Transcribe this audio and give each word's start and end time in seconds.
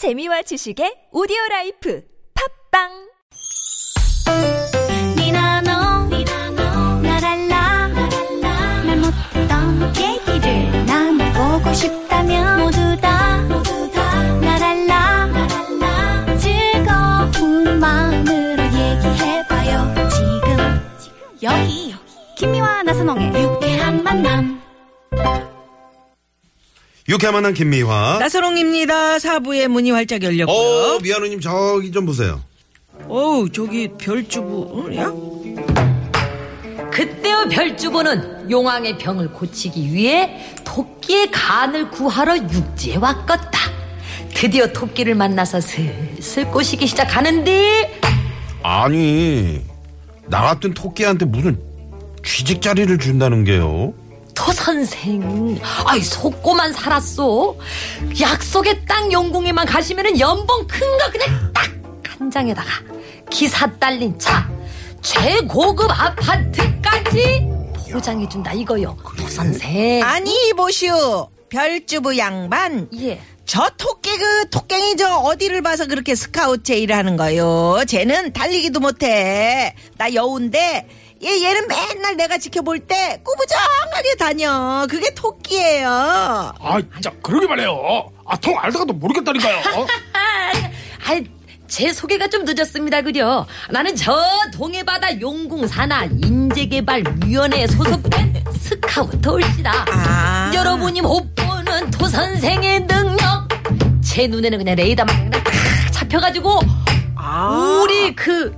재미와 0.00 0.40
지식의 0.48 1.12
오디오 1.12 1.36
라이프. 1.50 2.00
팝빵 2.32 3.09
유쾌한 27.10 27.34
만남 27.34 27.52
김미화. 27.54 28.18
나선홍입니다. 28.20 29.18
사부의 29.18 29.66
문이 29.66 29.90
활짝 29.90 30.22
열렸고요. 30.22 30.56
어, 30.56 31.00
미아노님 31.00 31.40
저기 31.40 31.90
좀 31.90 32.06
보세요. 32.06 32.40
어우, 33.08 33.50
저기 33.50 33.88
별주부야? 33.98 35.12
그때의 36.92 37.48
별주부는 37.50 38.48
용왕의 38.48 38.98
병을 38.98 39.32
고치기 39.32 39.92
위해 39.92 40.38
토끼의 40.62 41.32
간을 41.32 41.90
구하러 41.90 42.36
육지에 42.36 42.96
왔겠다. 42.96 43.58
드디어 44.32 44.68
토끼를 44.72 45.16
만나서 45.16 45.60
슬슬 45.60 46.46
꼬시기 46.46 46.86
시작하는데 46.86 48.00
아니, 48.62 49.60
나 50.28 50.42
같은 50.42 50.72
토끼한테 50.74 51.24
무슨 51.24 51.58
취직 52.24 52.62
자리를 52.62 52.96
준다는 52.98 53.42
게요? 53.44 53.94
토 54.40 54.52
선생, 54.52 55.60
아이 55.84 56.00
속고만 56.02 56.72
살았어. 56.72 57.54
약속의 58.18 58.86
땅 58.86 59.12
영궁에만 59.12 59.66
가시면은 59.66 60.18
연봉 60.18 60.66
큰 60.66 60.80
거 60.98 61.10
그냥 61.10 61.52
딱 61.52 61.70
한 62.18 62.30
장에다가 62.30 62.68
기사 63.30 63.66
딸린 63.78 64.18
차, 64.18 64.46
최고급 65.02 65.90
아파트까지 65.90 67.46
보장해준다 67.92 68.52
이거요. 68.52 68.96
토 69.18 69.26
선생. 69.28 70.02
아니, 70.04 70.52
보시오. 70.54 71.28
별주부 71.48 72.16
양반. 72.18 72.88
예. 73.00 73.20
저 73.46 73.68
토끼 73.78 74.16
그 74.16 74.50
토깽이 74.50 74.96
저 74.96 75.16
어디를 75.16 75.62
봐서 75.62 75.86
그렇게 75.86 76.14
스카우트 76.14 76.72
일하는 76.72 77.16
거요? 77.16 77.78
쟤는 77.88 78.32
달리기도 78.34 78.78
못해. 78.80 79.74
나 79.96 80.12
여우인데 80.14 80.86
얘 81.22 81.42
얘는 81.42 81.68
맨날 81.68 82.16
내가 82.16 82.38
지켜볼 82.38 82.80
때 82.80 83.20
꾸부정하게 83.22 84.16
다녀. 84.18 84.86
그게 84.88 85.12
토끼예요. 85.14 85.90
아, 85.90 86.80
진짜 86.94 87.10
그러게 87.22 87.46
말해요. 87.46 88.10
아, 88.26 88.36
통 88.38 88.58
알다가도 88.58 88.94
모르겠다니까요. 88.94 89.60
아, 90.14 91.20
제 91.66 91.92
소개가 91.92 92.26
좀 92.28 92.44
늦었습니다, 92.44 93.02
그려. 93.02 93.46
나는 93.70 93.94
저 93.94 94.18
동해바다 94.54 95.20
용궁 95.20 95.66
산하 95.68 96.04
인재개발위원회에 96.06 97.66
소속된 97.68 98.44
스카우터 98.58 99.32
올시다. 99.34 99.84
아. 99.92 100.50
여러분이 100.54 101.00
못 101.02 101.32
보는 101.36 101.90
토 101.92 102.08
선생의 102.08 102.86
능력. 102.86 103.48
제 104.02 104.26
눈에는 104.26 104.58
그냥 104.58 104.74
레이더만 104.74 105.30
그냥 105.30 105.44
탁 105.44 105.92
잡혀가지고 105.92 106.60
아. 107.14 107.80
우리 107.84 108.14
그 108.16 108.52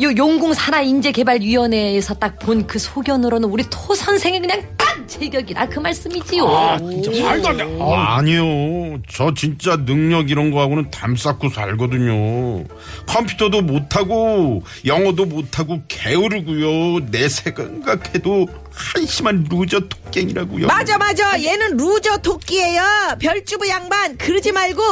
요 0.00 0.10
용궁 0.16 0.54
산하 0.54 0.80
인재 0.82 1.10
개발 1.12 1.40
위원회에서 1.40 2.14
딱 2.14 2.38
본 2.38 2.66
그 2.66 2.78
소견으로는 2.78 3.48
우리 3.48 3.64
토 3.68 3.94
선생이 3.94 4.38
그냥 4.40 4.62
딱 4.76 5.08
제격이라 5.08 5.66
그 5.68 5.80
말씀이지요. 5.80 6.46
아, 6.46 6.78
진짜 6.78 7.24
말도 7.24 7.48
안 7.48 7.56
돼. 7.56 7.78
아, 7.80 8.16
아니요. 8.18 8.98
저 9.10 9.32
진짜 9.34 9.76
능력 9.76 10.30
이런 10.30 10.50
거하고는 10.52 10.90
담 10.90 11.16
쌓고 11.16 11.48
살거든요. 11.48 12.64
컴퓨터도 13.06 13.62
못하고, 13.62 14.62
영어도 14.84 15.24
못하고, 15.24 15.80
게으르고요. 15.88 17.06
내 17.10 17.28
생각해도 17.28 18.46
한심한 18.72 19.46
loser 19.50 19.80
토깽이라고요. 19.88 20.66
맞아 20.68 20.96
맞아 20.98 21.42
얘는 21.42 21.76
loser 21.76 22.18
토끼예요 22.18 22.82
별주부 23.18 23.68
양반 23.68 24.16
그러지 24.16 24.52
말고 24.52 24.82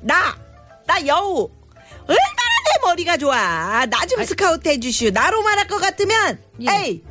나 0.00 0.36
나 0.86 1.06
여우 1.06 1.48
얼마나 2.06 2.16
내 2.42 2.43
머리가 2.82 3.16
좋아. 3.16 3.86
나 3.86 4.06
좀 4.06 4.24
스카우트 4.24 4.68
해주시오 4.68 5.10
나로 5.10 5.42
말할 5.42 5.66
것 5.66 5.78
같으면 5.80 6.38
예. 6.60 6.66
에이 6.70 7.02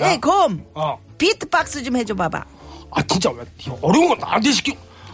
에이 0.00 0.20
곰. 0.20 0.64
아, 0.74 0.96
비트박스 1.18 1.82
좀 1.82 1.96
해줘 1.96 2.14
봐봐. 2.14 2.44
아, 2.90 3.02
진짜 3.06 3.30
왜 3.30 3.44
어려운 3.80 4.08
건 4.08 4.18
나한테 4.18 4.52
시켜. 4.52 4.72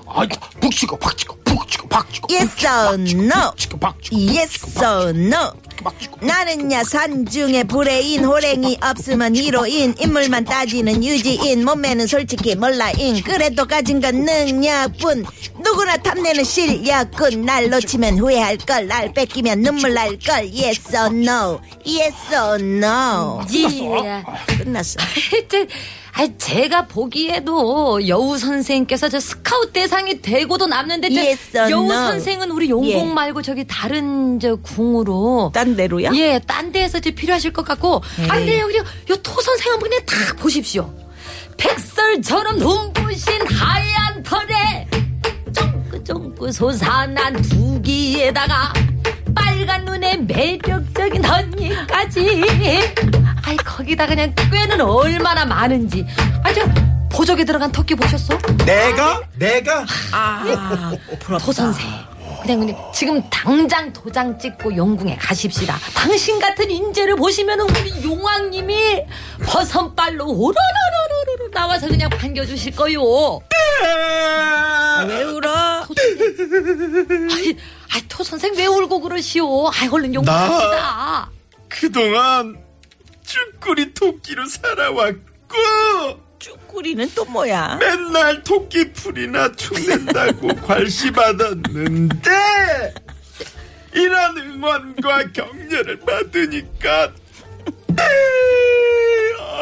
아, 0.08 0.26
푹 0.60 0.72
치고, 0.72 0.96
팍 0.98 1.16
치고, 1.16 1.36
푹 1.44 1.68
치고, 1.68 1.88
팍 1.88 2.12
치고. 2.12 2.28
Yes 2.30 2.66
or 2.66 2.94
no 2.94 3.52
치고, 3.56 3.78
팍 3.78 4.02
치고. 4.02 4.16
Yes 4.16 4.84
or 4.84 5.10
no. 5.10 5.52
나는야 6.20 6.82
산중에 6.82 7.64
브레인 7.64 8.24
호랭이 8.24 8.78
없으면 8.82 9.36
히로인 9.36 9.94
인물만 10.00 10.44
따지는 10.44 11.04
유지인 11.04 11.64
몸매는 11.64 12.08
솔직히 12.08 12.56
몰라인 12.56 13.22
그래도 13.22 13.64
가진 13.64 14.00
건 14.00 14.24
능력뿐 14.24 15.24
누구나 15.62 15.96
탐내는 15.98 16.42
실력꾼 16.42 17.42
날 17.42 17.70
놓치면 17.70 18.18
후회할걸 18.18 18.88
날 18.88 19.12
뺏기면 19.12 19.62
눈물 19.62 19.94
날걸 19.94 20.50
Yes 20.52 20.96
or 20.96 21.14
no 21.14 21.60
Yes 21.86 22.34
or 22.34 22.60
no 22.60 23.40
예. 23.54 24.24
끝났어 24.58 24.98
하여튼 25.30 25.68
아 26.18 26.26
제가 26.36 26.88
보기에도 26.88 28.08
여우 28.08 28.36
선생께서 28.38 29.08
저 29.08 29.20
스카우트 29.20 29.70
대상이 29.70 30.20
되고도 30.20 30.66
남는데 30.66 31.10
저 31.10 31.20
Yes 31.20 31.56
or 31.56 31.70
여우 31.70 31.84
no? 31.84 31.94
선생은 31.94 32.50
우리 32.50 32.68
용공 32.70 32.90
예. 32.90 33.04
말고 33.04 33.42
저기 33.42 33.64
다른 33.64 34.40
저 34.40 34.56
궁으로 34.56 35.52
딴 35.54 35.76
데로야? 35.76 36.10
예, 36.14 36.40
딴 36.44 36.72
데에서 36.72 36.98
이제 36.98 37.12
필요하실 37.12 37.52
것 37.52 37.64
같고 37.64 38.02
아 38.28 38.34
근데 38.34 38.58
여기 38.58 38.78
요토 39.08 39.40
선생 39.40 39.72
한번 39.72 39.90
그냥 39.90 40.04
딱 40.06 40.36
보십시오. 40.38 40.92
백설처럼 41.56 42.58
눈부신 42.58 43.34
하얀 43.52 44.22
털에 44.24 44.88
쫑긋쫑긋 45.54 46.52
솟아난 46.52 47.40
두 47.42 47.80
귀에다가 47.82 48.72
빨간 49.34 49.84
눈에 49.84 50.16
매력적인 50.16 51.24
언니까지. 51.24 52.42
아이 53.44 53.56
거기다 53.56 54.06
그냥 54.06 54.34
꾀는 54.34 54.80
얼마나 54.80 55.44
많은지. 55.44 56.06
아저 56.42 56.62
보조개 57.10 57.44
들어간 57.44 57.72
토끼 57.72 57.94
보셨어? 57.94 58.38
내가? 58.64 59.20
내가? 59.36 59.84
아토 60.12 61.52
선생. 61.52 61.86
그냥 62.42 62.60
그냥 62.60 62.76
지금 62.94 63.22
당장 63.30 63.92
도장 63.92 64.38
찍고 64.38 64.76
영궁에 64.76 65.16
가십시다. 65.16 65.76
당신 65.94 66.38
같은 66.38 66.70
인재를 66.70 67.16
보시면 67.16 67.60
우리 67.60 68.04
용왕님이 68.04 69.02
버선발로 69.44 70.24
오로로로로로 70.24 71.50
나와서 71.52 71.88
그냥 71.88 72.08
반겨주실 72.10 72.76
거요. 72.76 73.40
왜 75.08 75.22
울어 75.24 75.77
아이, 77.32 77.56
아이 77.92 78.02
토 78.08 78.22
선생 78.24 78.54
왜 78.56 78.66
울고 78.66 79.00
그러시오? 79.00 79.68
아이 79.68 79.88
얼른 79.88 80.12
갑시다. 80.24 81.30
그동안 81.68 82.56
쭈꾸리 83.24 83.92
토끼로 83.94 84.46
살아왔고, 84.46 85.18
쭈꾸리는 86.38 87.10
또 87.14 87.24
뭐야? 87.26 87.76
맨날 87.76 88.42
토끼 88.42 88.92
풀이나 88.92 89.52
축낸다고 89.52 90.48
괄시받았는데 90.66 92.30
이런 93.94 94.38
응원과 94.38 95.32
격려를 95.32 95.98
받으니까 96.00 97.12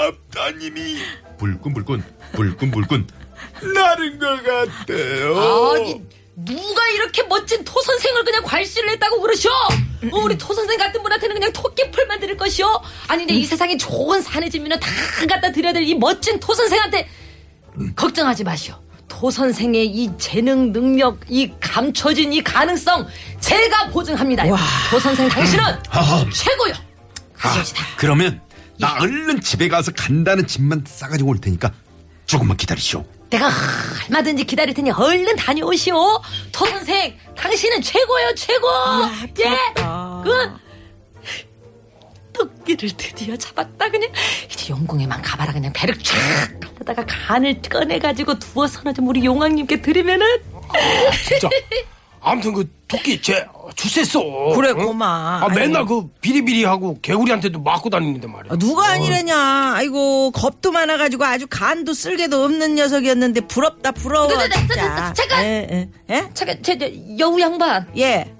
앞따님이 0.06 0.98
불끈불끈 1.38 2.04
불끈불끈. 2.32 3.06
나른 3.74 4.18
것 4.18 4.42
같아요. 4.42 5.36
아니 5.74 6.02
누가 6.36 6.88
이렇게 6.94 7.22
멋진 7.24 7.64
토 7.64 7.80
선생을 7.80 8.24
그냥 8.24 8.42
괄시를 8.44 8.90
했다고 8.90 9.20
그러셔? 9.22 9.48
어, 9.50 10.18
우리 10.22 10.36
토 10.36 10.52
선생 10.52 10.76
같은 10.78 11.02
분한테는 11.02 11.34
그냥 11.34 11.52
토끼풀 11.52 12.06
만 12.06 12.20
드릴 12.20 12.36
것이요? 12.36 12.82
아니 13.08 13.20
근데 13.24 13.34
이 13.34 13.44
세상에 13.46 13.76
좋은 13.78 14.20
산의 14.20 14.50
진미는 14.50 14.78
다 14.78 14.88
갖다 15.28 15.50
드려야 15.50 15.72
될 15.72 15.82
이 15.82 15.94
멋진 15.94 16.38
토 16.38 16.52
선생한테 16.54 17.08
걱정하지 17.94 18.44
마시오. 18.44 18.74
토 19.08 19.30
선생의 19.30 19.86
이 19.86 20.10
재능 20.18 20.72
능력, 20.72 21.20
이 21.28 21.50
감춰진 21.60 22.32
이 22.34 22.42
가능성 22.42 23.06
제가 23.40 23.88
보증합니다. 23.88 24.44
토 24.90 24.98
선생 25.00 25.28
당신은 25.28 25.64
하하. 25.88 26.26
최고요. 26.30 26.74
아, 26.74 27.48
가시옵시다. 27.48 27.82
그러면 27.96 28.40
나 28.78 28.94
얼른 29.00 29.40
집에 29.40 29.68
가서 29.68 29.90
간다는 29.92 30.46
짐만 30.46 30.84
싸가지고 30.86 31.30
올 31.30 31.38
테니까 31.40 31.72
조금만 32.26 32.56
기다리시오. 32.58 33.04
내가 33.30 33.50
얼마든지 34.08 34.44
기다릴 34.44 34.74
테니 34.74 34.90
얼른 34.92 35.36
다녀오시오. 35.36 35.94
토 36.52 36.66
선생, 36.66 37.16
당신은 37.36 37.82
최고요, 37.82 38.34
최고. 38.34 38.68
예. 39.40 39.56
그 40.24 40.66
토끼를 42.32 42.90
드디어 42.96 43.36
잡았다 43.36 43.88
그냥 43.88 44.10
이제 44.50 44.72
영궁에만 44.72 45.22
가봐라 45.22 45.52
그냥 45.52 45.72
배를 45.72 45.98
쫙 45.98 46.14
가다가 46.78 47.04
간을 47.06 47.62
꺼내가지고 47.62 48.38
두어서는 48.38 48.94
좀 48.94 49.08
우리 49.08 49.24
용왕님께 49.24 49.80
드리면은 49.80 50.26
진짜. 51.26 51.48
아무튼 52.20 52.52
그 52.52 52.70
토끼 52.86 53.20
쟤 53.22 53.46
출세했어. 53.74 54.20
그래, 54.54 54.70
응? 54.70 54.86
고마. 54.86 55.40
아, 55.42 55.48
맨날 55.48 55.82
아이고. 55.82 56.02
그 56.04 56.08
비리비리하고 56.20 57.00
개구리한테도 57.02 57.60
맞고 57.60 57.90
다니는데 57.90 58.26
말이야. 58.28 58.52
아, 58.52 58.56
누가 58.56 58.88
아니래냐. 58.90 59.74
아이고 59.76 60.30
겁도 60.32 60.72
많아가지고 60.72 61.24
아주 61.24 61.46
간도 61.48 61.92
쓸개도 61.94 62.44
없는 62.44 62.74
녀석이었는데 62.76 63.42
부럽다 63.42 63.92
부러워 63.92 64.28
네, 64.28 64.36
네, 64.36 64.48
네, 64.48 64.54
진짜. 64.56 65.12
잠깐! 65.14 65.44
예, 65.44 65.66
예. 65.70 65.88
예? 66.14 66.28
잠깐, 66.34 66.58
저, 66.62 66.76
저, 66.78 66.86
여우 67.18 67.40
양반. 67.40 67.86
예. 67.98 68.32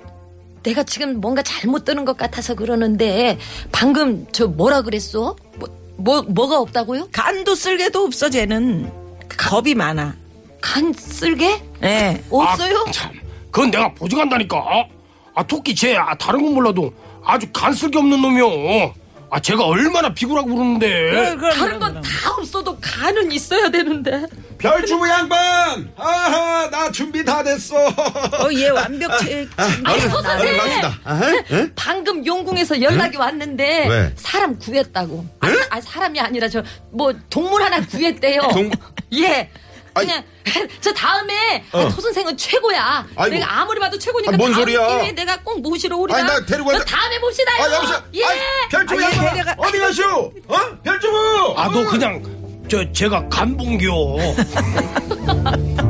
내가 0.63 0.83
지금 0.83 1.21
뭔가 1.21 1.43
잘못 1.43 1.85
드는 1.85 2.05
것 2.05 2.17
같아서 2.17 2.55
그러는데 2.55 3.39
방금 3.71 4.27
저 4.33 4.47
뭐라 4.49 4.83
그랬어? 4.83 5.37
뭐, 5.57 5.69
뭐 5.97 6.23
뭐가 6.23 6.59
없다고요? 6.59 7.09
간도 7.13 7.55
쓸개도 7.55 8.05
없어 8.05 8.29
쟤는. 8.31 8.91
겁이 9.39 9.75
많아. 9.75 10.15
간 10.61 10.93
쓸게? 10.93 11.63
예. 11.85 12.23
없어요? 12.31 12.85
아, 12.87 12.91
참, 12.91 13.13
그건 13.53 13.71
내가 13.71 13.93
보증한다니까. 13.95 14.89
아, 15.37 15.43
토끼 15.43 15.75
쟤 15.75 15.95
아, 15.97 16.15
다른 16.17 16.43
건 16.43 16.55
몰라도 16.55 16.93
아주 17.25 17.47
간쓸게 17.53 17.99
없는 17.99 18.21
놈이요. 18.23 18.95
아, 19.29 19.41
제가 19.41 19.65
얼마나 19.67 20.15
비굴하고 20.15 20.49
그러는데. 20.55 21.11
그럼, 21.11 21.39
그럼, 21.39 21.53
다른 21.59 21.79
건 21.79 22.01
다 22.01 22.31
없어도 22.39 22.79
간은 22.81 23.31
있어야 23.33 23.69
되는데. 23.69 24.25
별주부 24.57 25.07
양반! 25.09 25.93
아하, 25.97 26.71
나 26.71 26.91
준비 26.91 27.23
다 27.25 27.43
됐어. 27.43 27.77
어, 27.77 28.49
얘 28.55 28.69
완벽체. 28.71 29.47
아니, 29.85 30.01
선생님! 30.01 30.57
갑시다. 30.57 30.99
아하, 31.05 31.33
예? 31.51 31.71
방금 31.77 32.25
용궁에서 32.25 32.81
연락이 32.81 33.17
왔는데 33.19 33.89
왜? 33.89 34.13
사람 34.17 34.59
구했다고. 34.59 35.27
아, 35.41 35.49
아, 35.71 35.81
사람이 35.83 36.19
아니라 36.21 36.49
저 36.49 36.63
뭐 36.93 37.13
동물 37.29 37.63
하나 37.63 37.85
구했대요. 37.85 38.41
동- 38.55 38.71
예. 39.15 39.51
아니. 39.97 40.07
그냥 40.07 40.23
저 40.81 40.93
다음에 40.93 41.65
어. 41.73 41.81
아, 41.81 41.89
토 41.89 42.01
선생은 42.01 42.37
최고야. 42.37 43.07
아이고. 43.17 43.35
내가 43.35 43.61
아무리 43.61 43.81
봐도 43.81 43.99
최고니까 43.99 44.35
아, 44.35 44.37
뭔 44.37 44.53
다음 44.53 44.63
소리야. 44.63 44.87
기회에 44.87 45.13
내가 45.13 45.41
꼭 45.43 45.61
모시러 45.63 45.97
오리라. 45.97 46.19
아니, 46.19 46.27
나 46.29 46.45
데리고 46.47 46.73
저 46.73 46.79
가자. 46.79 46.97
다음에 46.97 47.19
봅시다요. 47.21 47.63
아, 47.63 47.75
여보세요? 47.75 48.03
예. 48.15 48.25
아이, 48.25 48.39
별주부 48.71 48.95
아, 48.95 49.03
얘 49.03 49.17
양반! 49.17 49.35
데려가- 49.35 49.55
어디 49.59 49.79
가시오? 49.79 50.33
어? 50.49 50.57
별주부! 50.85 51.55
아, 51.57 51.69
너 51.71 51.85
그냥, 51.87 52.23
저, 52.69 52.93
제가 52.93 53.29
간봉겨. 53.29 53.87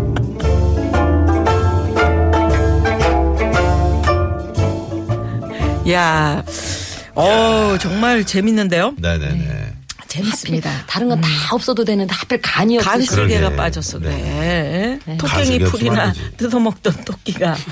야, 5.91 6.43
어 7.15 7.77
정말 7.81 8.25
재밌는데요. 8.25 8.95
네네네. 8.99 9.66
재밌습니다. 10.17 10.85
다른 10.87 11.09
건다 11.09 11.29
없어도 11.53 11.85
되는데 11.85 12.13
하필 12.15 12.41
간이 12.41 12.79
없으시고. 12.79 13.17
간슬개가. 13.17 13.57
빠졌어 13.57 13.99
그래. 13.99 14.99
토깽이 15.05 15.19
간슬개 15.19 15.65
없으면 15.65 15.71
풀이나 15.71 16.03
안 16.03 16.13
되지. 16.13 16.37
뜯어 16.37 16.59
먹던 16.59 17.05
토끼가. 17.05 17.57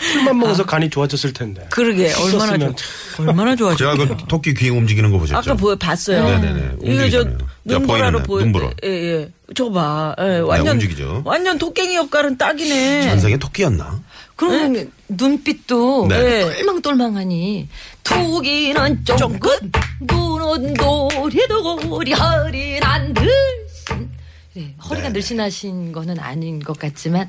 술만 0.00 0.38
먹어서 0.38 0.64
간이 0.64 0.88
좋아졌을 0.88 1.32
텐데. 1.34 1.66
그러게 1.70 2.10
얼마나 2.14 2.58
좋, 2.58 2.74
얼마나 3.18 3.54
좋아. 3.54 3.76
제가 3.76 3.96
그 3.96 4.16
토끼 4.28 4.54
귀 4.54 4.70
움직이는 4.70 5.10
거 5.10 5.18
보셨죠? 5.18 5.36
아까 5.38 5.54
보여 5.54 5.76
봤어요. 5.76 6.24
네네네. 6.24 6.76
이거 6.82 7.10
저 7.10 7.18
움직이잖아요. 7.20 7.38
자, 7.38 7.44
눈보라로 7.64 8.22
보여. 8.22 8.42
눈보라. 8.44 8.70
예, 8.84 8.88
예. 8.88 9.30
저거 9.54 9.72
봐. 9.72 10.16
예, 10.20 10.38
완전 10.38 10.74
움직이죠. 10.76 11.22
완전 11.26 11.58
토깽이 11.58 11.96
역할은 11.96 12.38
딱이네. 12.38 13.02
전생에 13.02 13.36
토끼였나? 13.36 14.00
그럼 14.40 14.90
눈빛도 15.06 16.06
네. 16.08 16.54
똘망똘망하니 16.56 17.68
토기는 18.02 19.04
쫑긋 19.04 19.70
눈은 20.00 20.72
도리도리 20.72 22.12
허리난 22.14 23.12
늘씬 23.12 24.10
네, 24.54 24.74
허리가 24.82 25.10
늘씬하신 25.10 25.92
거는 25.92 26.18
아닌 26.18 26.58
것 26.58 26.78
같지만 26.78 27.28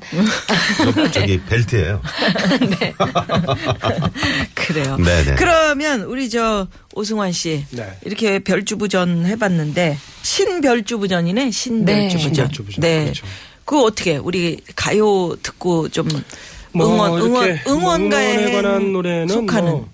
저기 1.12 1.38
벨트예요. 1.42 2.00
그래요. 4.54 4.96
네네. 4.96 5.34
그러면 5.34 6.02
우리 6.04 6.30
저 6.30 6.66
오승환 6.94 7.32
씨 7.32 7.66
네. 7.72 7.90
이렇게 8.06 8.38
별주부전 8.38 9.26
해봤는데 9.26 9.98
신별주부전이네 10.22 11.50
신별주부전. 11.50 11.84
네. 11.84 12.08
신별주부전. 12.18 12.80
네. 12.80 13.02
그렇죠. 13.04 13.26
그거 13.64 13.82
어떻게 13.84 14.16
우리 14.16 14.60
가요 14.74 15.36
듣고 15.42 15.88
좀 15.88 16.08
응원 16.76 16.90
응원 17.20 17.30
뭐 17.32 17.44
이렇게 17.44 17.62
응원가에 17.70 18.36
응원에 18.36 18.62
관한 18.62 18.92
노래는 18.92 19.28
속하는 19.28 19.70
뭐, 19.72 19.88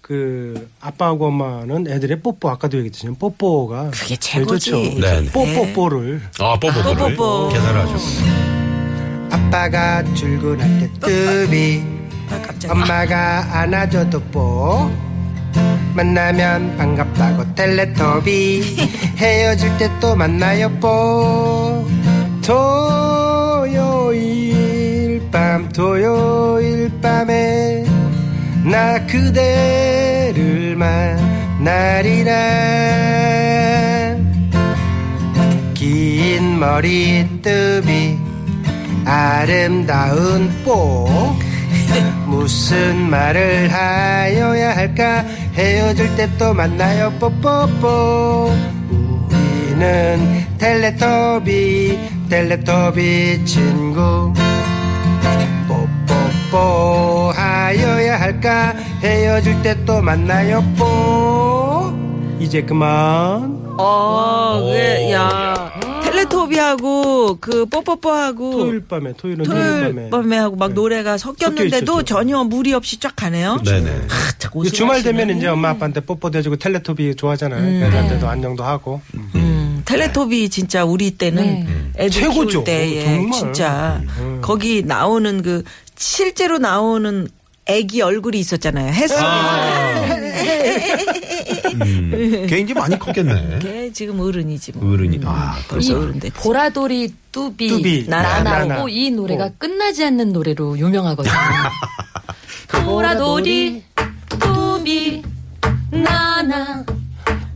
그 0.00 0.68
아빠하고 0.80 1.26
엄마는 1.26 1.86
애들의 1.88 2.20
뽀뽀 2.20 2.48
아까도 2.50 2.78
얘기했지만 2.78 3.16
뽀뽀가 3.16 3.90
그게 3.90 4.16
제일 4.16 4.44
최고지. 4.46 4.70
좋죠. 4.70 5.00
네. 5.00 5.24
뽀뽀뽀를 5.32 6.22
아, 6.40 6.58
뽀뽀뽀를 6.58 7.14
뽀뽀뽀. 7.16 7.48
계산을 7.50 7.80
하셨고. 7.82 8.48
아빠가 9.30 10.02
출근할 10.14 10.80
때 10.80 10.90
뜨비 11.00 11.82
아. 12.30 12.72
엄마가 12.72 13.60
안아줘도 13.60 14.20
뽀 14.32 14.90
만나면 15.94 16.76
반갑다고 16.78 17.54
텔레토비 17.54 18.62
헤어질 19.18 19.76
때 19.78 19.90
또 20.00 20.14
만나요 20.16 20.70
뽀밤 20.80 21.84
토요일 25.78 26.90
밤에 27.00 27.84
나 28.64 28.98
그대를 29.06 30.74
만나리라. 30.74 32.34
긴 35.74 36.58
머리뜨비 36.58 38.18
아름다운 39.04 40.50
뽀. 40.64 41.08
무슨 42.26 43.08
말을 43.08 43.72
하여야 43.72 44.74
할까? 44.76 45.24
헤어질 45.54 46.16
때 46.16 46.28
또 46.38 46.52
만나요 46.54 47.12
뽀뽀뽀. 47.20 48.52
우리는 48.90 50.44
텔레토비 50.58 51.96
텔레토비 52.28 53.44
친구 53.44 54.34
뽀뽀뽀 56.50 57.32
하여야 57.34 58.20
할까 58.20 58.72
헤어질 59.02 59.62
때 59.62 59.78
또 59.84 60.00
만나요 60.00 60.62
뽀 60.76 61.92
이제 62.40 62.62
그만 62.62 63.66
어, 63.80 64.60
그래, 64.64 65.12
야. 65.12 65.72
텔레토비하고 66.02 67.36
그 67.40 67.64
뽀뽀뽀하고 67.66 68.50
토요일 68.52 68.80
밤에 68.86 69.12
토요일은 69.16 69.44
토요일 69.44 69.62
토요일 69.70 69.94
밤에 69.94 70.10
밤에 70.10 70.36
하고 70.38 70.56
막 70.56 70.72
노래가 70.72 71.16
섞였는데도. 71.18 72.02
전혀 72.02 72.42
무리 72.44 72.72
없이 72.74 72.98
쫙 72.98 73.14
가네요. 73.14 73.60
네네. 73.64 73.90
아, 73.90 74.32
참그 74.38 74.70
주말 74.72 75.02
되면. 75.02 75.30
이제 75.36 75.46
엄마 75.46 75.70
아빠한테 75.70 76.00
뽀뽀 76.00 76.30
대주고 76.30 76.56
텔레토비 76.56 77.14
좋아하잖아요. 77.14 77.84
애들한테도 77.86 78.26
안녕도 78.28 78.64
하고. 78.64 79.00
음, 79.36 79.82
텔레토비 79.84 80.48
진짜 80.48 80.84
우리 80.84 81.12
때는 81.12 81.42
네. 81.44 81.66
애들 82.04 82.10
최고죠. 82.10 82.48
키울 82.48 82.64
때 82.64 82.96
예, 82.96 83.04
정말. 83.04 83.32
진짜 83.38 84.00
거기 84.42 84.82
나오는 84.82 85.40
그 85.42 85.62
실제로 85.98 86.58
나오는 86.58 87.28
애기 87.66 88.00
얼굴이 88.00 88.38
있었잖아요. 88.38 88.92
햇속에서. 88.92 89.26
음, 91.74 92.46
걔 92.48 92.58
이제 92.60 92.72
많이 92.72 92.98
컸겠네. 92.98 93.58
걔 93.60 93.92
지금 93.92 94.20
어른이지 94.20 94.72
뭐. 94.72 94.92
어른이. 94.92 95.20
아, 95.24 95.58
벌써 95.68 95.98
어른 95.98 96.18
됐지. 96.18 96.34
보라돌이 96.40 97.12
뚜비, 97.30 97.68
뚜비, 97.68 98.04
나나고 98.08 98.44
나나. 98.68 98.84
이 98.88 99.10
노래가 99.10 99.46
어. 99.46 99.50
끝나지 99.58 100.04
않는 100.04 100.32
노래로 100.32 100.78
유명하거든요. 100.78 101.34
보라돌이 102.84 103.82
뚜비 104.40 105.22
나나 105.90 106.84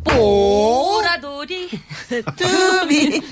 보라돌이 0.04 1.70
뚜비. 2.36 3.22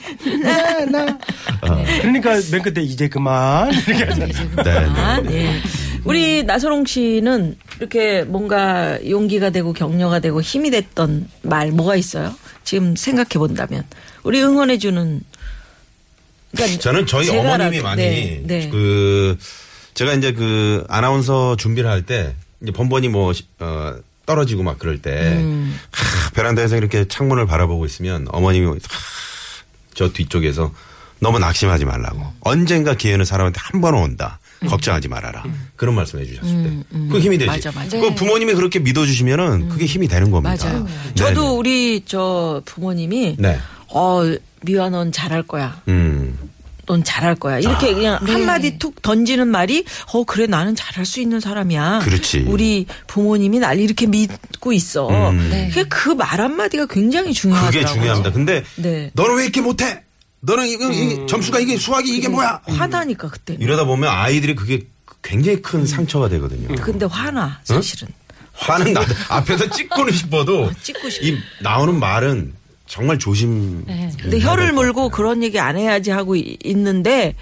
그러니까 1.60 2.40
맨 2.50 2.62
끝에 2.62 2.82
이제 2.84 3.08
그만 3.08 3.70
이렇게 3.86 4.04
하잖아요. 4.04 4.28
네. 4.64 5.22
네. 5.22 5.34
예. 5.34 5.60
우리 6.04 6.42
나선홍 6.44 6.86
씨는 6.86 7.56
이렇게 7.78 8.22
뭔가 8.22 8.98
용기가 9.08 9.50
되고 9.50 9.72
격려가 9.72 10.18
되고 10.20 10.40
힘이 10.40 10.70
됐던 10.70 11.28
말 11.42 11.70
뭐가 11.72 11.96
있어요? 11.96 12.34
지금 12.64 12.96
생각해 12.96 13.30
본다면 13.34 13.84
우리 14.22 14.42
응원해 14.42 14.78
주는. 14.78 15.20
그러니까 16.52 16.78
저는 16.80 17.06
저희 17.06 17.28
어머님이 17.30 17.80
많이 17.80 18.02
네, 18.02 18.42
네. 18.44 18.68
그 18.70 19.38
제가 19.94 20.14
이제 20.14 20.32
그 20.32 20.84
아나운서 20.88 21.56
준비를 21.56 21.88
할 21.88 22.02
때 22.02 22.34
이제 22.62 22.72
번번이 22.72 23.08
뭐 23.08 23.32
어, 23.60 23.94
떨어지고 24.26 24.62
막 24.62 24.78
그럴 24.78 25.00
때 25.00 25.10
음. 25.38 25.78
하, 25.92 26.30
베란다에서 26.30 26.76
이렇게 26.76 27.06
창문을 27.06 27.46
바라보고 27.46 27.86
있으면 27.86 28.26
어머님이 28.30 28.66
하, 28.66 28.74
저 29.94 30.12
뒤쪽에서 30.12 30.72
너무 31.20 31.38
낙심하지 31.38 31.84
말라고 31.84 32.24
언젠가 32.40 32.94
기회는 32.94 33.24
사람한테 33.24 33.58
한 33.62 33.80
번 33.80 33.94
온다. 33.94 34.38
걱정하지 34.68 35.08
말아라. 35.08 35.42
그런 35.76 35.94
말씀 35.94 36.18
해 36.18 36.26
주셨을 36.26 36.62
때. 36.64 36.98
그 37.10 37.18
힘이 37.18 37.38
되지. 37.38 37.44
음, 37.50 37.52
맞아, 37.52 37.72
맞아. 37.72 37.98
그 37.98 38.14
부모님이 38.14 38.52
그렇게 38.52 38.78
믿어 38.78 39.06
주시면은 39.06 39.70
그게 39.70 39.86
힘이 39.86 40.06
되는 40.06 40.30
겁니다. 40.30 40.54
맞아요. 40.68 40.84
네, 40.84 41.14
저도 41.14 41.42
네. 41.42 41.48
우리 41.56 42.02
저 42.04 42.60
부모님이 42.66 43.36
네. 43.38 43.58
어 43.88 44.20
미화 44.62 44.90
넌 44.90 45.12
잘할 45.12 45.44
거야. 45.44 45.80
음. 45.88 46.36
넌 46.86 47.02
잘할 47.04 47.36
거야. 47.36 47.58
이렇게 47.58 47.94
그냥 47.94 48.18
한마디 48.20 48.76
툭 48.78 49.00
던지는 49.00 49.46
말이, 49.46 49.84
어, 50.12 50.24
그래, 50.24 50.46
나는 50.48 50.74
잘할 50.74 51.06
수 51.06 51.20
있는 51.20 51.38
사람이야. 51.38 52.00
그렇지. 52.02 52.44
우리 52.48 52.84
부모님이 53.06 53.60
날 53.60 53.78
이렇게 53.78 54.06
믿고 54.06 54.72
있어. 54.72 55.08
네. 55.50 55.70
그말 55.88 56.40
한마디가 56.40 56.86
굉장히 56.86 57.32
중요하더라고요. 57.32 57.80
그게 57.82 57.94
중요합니다. 57.94 58.32
근데 58.32 58.64
네. 58.76 59.10
너는 59.14 59.36
왜 59.36 59.44
이렇게 59.44 59.60
못해? 59.60 60.02
너는 60.40 60.66
이거, 60.68 60.90
이 60.90 61.26
점수가 61.26 61.58
이게 61.60 61.76
수학이 61.76 62.16
이게 62.16 62.28
뭐야? 62.28 62.60
화나니까, 62.66 63.28
그때. 63.28 63.56
이러다 63.60 63.84
보면 63.84 64.08
아이들이 64.10 64.54
그게 64.54 64.86
굉장히 65.22 65.60
큰 65.60 65.84
상처가 65.86 66.28
되거든요. 66.30 66.74
근데 66.76 67.04
화나, 67.06 67.60
사실은. 67.64 68.08
화는 68.54 68.92
나 68.94 69.02
앞에서 69.28 69.68
찍고는 69.70 70.12
싶어도 70.12 70.70
찍고 70.82 71.08
싶어. 71.10 71.26
이 71.26 71.38
나오는 71.60 71.98
말은 71.98 72.52
정말 72.86 73.18
조심. 73.18 73.84
네. 73.86 74.10
근데 74.20 74.38
혀를 74.40 74.72
물고 74.72 75.08
그런 75.10 75.42
얘기 75.42 75.58
안 75.58 75.76
해야지 75.78 76.10
하고 76.10 76.36
이- 76.36 76.58
있는데 76.64 77.34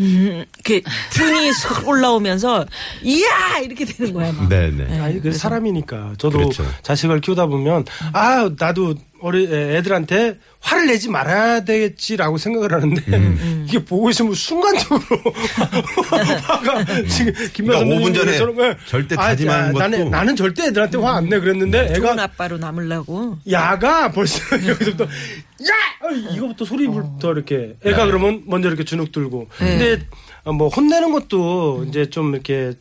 음, 0.00 0.44
이렇게 0.56 0.82
등이 1.10 1.52
쏙 1.52 1.86
올라오면서 1.88 2.66
이야 3.02 3.58
이렇게 3.62 3.84
되는 3.84 4.12
거야. 4.12 4.32
막. 4.32 4.48
네네. 4.48 5.00
아니 5.00 5.20
그 5.20 5.32
사람이니까 5.32 6.14
저도 6.18 6.38
그렇죠. 6.38 6.64
자식을 6.82 7.20
키우다 7.20 7.46
보면 7.46 7.84
아 8.12 8.48
나도 8.58 8.94
어리 9.22 9.46
애- 9.50 9.76
애들한테 9.76 10.38
화를 10.60 10.86
내지 10.86 11.08
말아야 11.08 11.64
되겠지라고 11.64 12.38
생각을 12.38 12.72
하는데 12.72 13.02
음, 13.16 13.64
이게 13.68 13.84
보고 13.84 14.10
있으면 14.10 14.34
순간적으로 14.34 15.00
화가 16.42 16.84
지금 17.08 17.32
김만 17.52 17.78
그러니까 17.84 17.96
5분 18.08 18.14
전에 18.14 18.32
예. 18.32 18.76
절대 18.86 19.14
아, 19.16 19.28
다짐하는 19.28 19.68
야, 19.68 19.72
것도- 19.72 19.78
나는 19.78 20.10
나는 20.10 20.36
절대 20.36 20.66
애들한테 20.66 20.98
화 20.98 21.16
안 21.16 21.28
내 21.28 21.38
그랬는데 21.40 21.94
좋은 21.94 22.12
애가 22.12 22.22
아빠로 22.24 22.58
남으려고. 22.58 23.38
야가 23.50 24.10
벌써 24.12 24.40
여기서부터 24.66 25.04
야! 25.04 26.06
어, 26.06 26.10
이거부터 26.34 26.64
소리부터 26.64 27.32
이렇게. 27.32 27.76
애가 27.84 28.04
네. 28.04 28.06
그러면 28.10 28.42
먼저 28.46 28.68
이렇게 28.68 28.84
주눅 28.84 29.12
들고. 29.12 29.48
근데 29.56 30.00
어, 30.44 30.52
뭐 30.52 30.68
혼내는 30.68 31.12
것도 31.12 31.84
이제 31.88 32.10
좀 32.10 32.34
이렇게 32.34 32.72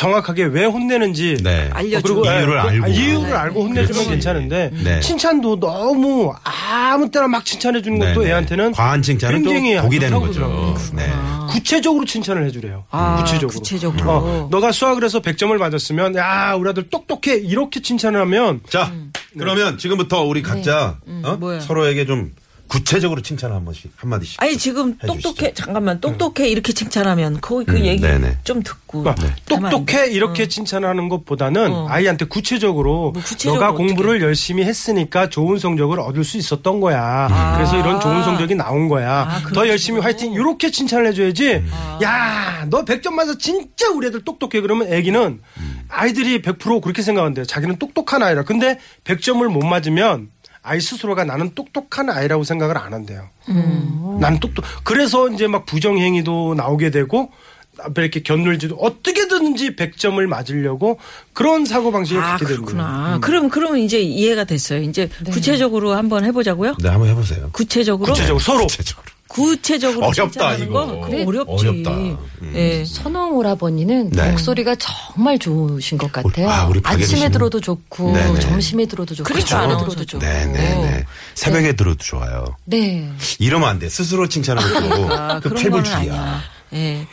정확하게 0.00 0.44
왜 0.44 0.66
혼내는지 0.66 1.38
네. 1.42 1.70
알려주고. 1.72 2.26
예, 2.26 2.38
이유를 2.40 2.52
그- 2.52 2.68
알고. 2.68 2.84
아, 2.84 2.88
이유를 2.88 3.34
알고 3.34 3.62
혼내주면 3.62 3.86
그렇지. 3.92 4.08
괜찮은데 4.10 4.70
네. 4.84 5.00
칭찬도 5.00 5.58
너무 5.58 6.34
아무 6.44 7.10
때나 7.10 7.26
막 7.26 7.44
칭찬해 7.46 7.80
주는 7.80 7.98
것도 7.98 8.20
네네. 8.20 8.30
애한테는 8.30 8.72
과한 8.72 9.00
칭찬은 9.00 9.42
또 9.42 9.50
굉장히 9.50 9.80
복이 9.80 9.96
안 9.96 10.00
되는 10.00 10.20
거죠. 10.20 10.74
네. 10.94 11.10
구체적으로 11.50 12.04
칭찬을 12.04 12.44
해주래요. 12.44 12.84
아, 12.90 13.16
구체적으로. 13.24 13.48
구체적으로. 13.58 14.10
어, 14.10 14.48
너가 14.50 14.70
수학을 14.70 15.02
해서 15.02 15.20
100점을 15.22 15.56
맞았으면 15.56 16.14
야 16.16 16.54
우리 16.58 16.68
아들 16.68 16.90
똑똑해 16.90 17.36
이렇게 17.38 17.80
칭찬을 17.80 18.20
하면 18.20 18.60
자, 18.68 18.92
그러면 19.36 19.78
지금부터 19.78 20.24
우리 20.24 20.42
각자 20.42 20.98
어? 21.24 21.36
뭐야. 21.40 21.60
서로에게 21.60 22.04
좀 22.04 22.32
구체적으로 22.68 23.22
칭찬 23.22 23.52
한 23.52 23.64
번씩 23.64 23.92
한 23.96 24.10
마디씩. 24.10 24.42
아니 24.42 24.56
지금 24.56 24.96
해주시죠. 25.02 25.28
똑똑해 25.28 25.54
잠깐만 25.54 26.00
똑똑해 26.00 26.48
이렇게 26.48 26.72
칭찬하면 26.72 27.40
거기 27.40 27.64
그 27.64 27.80
얘기 27.80 28.02
네네. 28.02 28.38
좀 28.44 28.62
듣고 28.62 29.08
아, 29.08 29.14
똑똑해 29.46 30.06
돼. 30.06 30.10
이렇게 30.10 30.48
칭찬하는 30.48 31.08
것보다는 31.08 31.72
어. 31.72 31.86
아이한테 31.88 32.24
구체적으로 32.26 33.12
뭐 33.12 33.22
구체적으로 33.22 33.60
너가 33.60 33.72
어떻게? 33.72 33.86
공부를 33.86 34.20
열심히 34.22 34.64
했으니까 34.64 35.28
좋은 35.28 35.58
성적을 35.58 36.00
얻을 36.00 36.24
수 36.24 36.36
있었던 36.38 36.80
거야. 36.80 37.54
그래서 37.56 37.78
이런 37.78 38.00
좋은 38.00 38.22
성적이 38.24 38.54
나온 38.56 38.88
거야. 38.88 39.22
아, 39.28 39.42
더 39.54 39.68
열심히? 39.68 40.00
화이팅 40.00 40.32
이렇게 40.32 40.70
칭찬을 40.70 41.06
해줘야지. 41.08 41.62
아. 41.72 41.98
야, 42.02 42.66
너 42.68 42.84
100점 42.84 43.12
맞아 43.12 43.36
진짜 43.38 43.90
우리 43.90 44.08
애들 44.08 44.24
똑똑해 44.24 44.60
그러면 44.60 44.92
애기는 44.92 45.40
아이들이 45.88 46.42
100% 46.42 46.82
그렇게 46.82 47.02
생각한대요. 47.02 47.44
자기는 47.44 47.76
똑똑한 47.76 48.22
아이라. 48.22 48.42
근데 48.42 48.78
100점을 49.04 49.46
못 49.48 49.64
맞으면 49.64 50.28
아이 50.66 50.80
스스로가 50.80 51.24
나는 51.24 51.54
똑똑한 51.54 52.10
아이라고 52.10 52.42
생각을 52.44 52.76
안 52.76 52.92
한대요. 52.92 53.28
음. 53.48 54.18
나는 54.20 54.40
똑똑. 54.40 54.64
그래서 54.82 55.28
이제 55.28 55.46
막 55.46 55.64
부정행위도 55.64 56.54
나오게 56.54 56.90
되고 56.90 57.30
앞에 57.78 58.02
이렇게 58.02 58.22
견눌지도 58.22 58.76
어떻게든지 58.76 59.76
100점을 59.76 60.24
맞으려고 60.26 60.98
그런 61.32 61.64
사고 61.64 61.92
방식을 61.92 62.22
아 62.22 62.30
갖게 62.32 62.46
되는 62.46 62.62
거예요. 62.62 62.76
그렇구나. 62.76 63.18
그럼 63.20 63.48
그러면 63.48 63.78
이제 63.78 64.00
이해가 64.00 64.44
됐어요. 64.44 64.80
이제 64.80 65.08
구체적으로 65.30 65.92
한번 65.94 66.24
해보자고요. 66.24 66.76
네, 66.82 66.88
한번 66.88 67.08
해보세요. 67.10 67.50
구체적으로 67.52 68.12
구체적으로 68.12 68.38
서로 68.40 68.66
구체적으로. 68.66 69.15
구체적으로 69.28 70.06
어렵다, 70.06 70.54
이거. 70.54 70.86
거 70.86 71.00
그래, 71.06 71.24
어렵지. 71.24 71.68
어렵다. 71.68 71.90
음. 71.92 72.52
예. 72.54 72.84
선홍 72.84 73.36
오라버니는 73.36 74.10
네. 74.10 74.30
목소리가 74.30 74.76
정말 74.76 75.38
좋으신 75.38 75.98
것 75.98 76.12
같아요. 76.12 76.48
아, 76.48 76.66
우리 76.66 76.80
박예리 76.80 77.02
아침에 77.02 77.18
씨는? 77.18 77.32
들어도 77.32 77.60
좋고 77.60 78.12
네네. 78.12 78.40
점심에 78.40 78.86
들어도 78.86 79.14
좋고 79.14 79.26
그러니까 79.26 79.48
저녁에 79.48 79.66
아나운서 79.72 79.90
들어도 79.90 80.06
좋고. 80.06 80.24
네네네. 80.24 81.04
새벽에 81.34 81.72
들어도 81.74 81.96
좋아요. 81.98 82.44
네. 82.64 83.10
이러면 83.38 83.68
안 83.68 83.78
돼. 83.78 83.88
스스로 83.88 84.28
칭찬하는 84.28 84.72
것도 84.90 85.12
아, 85.14 85.40
그 85.40 85.48
그런 85.48 85.62
거는 85.62 85.82
팔불출이야. 85.84 86.14
아니야. 86.14 86.42
예. 86.74 87.06